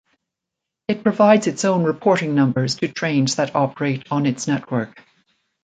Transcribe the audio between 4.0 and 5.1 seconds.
on its network.